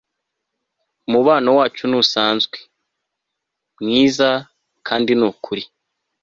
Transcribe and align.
umubano 1.07 1.49
wacu 1.57 1.83
ntusanzwe, 1.89 2.57
mwiza, 3.81 4.29
kandi 4.87 5.11
nukuri 5.19 5.63